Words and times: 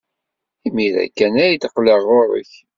Imir-a 0.67 1.05
kan 1.17 1.33
ad 1.45 1.51
d-qqleɣ 1.61 2.01
ɣer-k. 2.09 2.51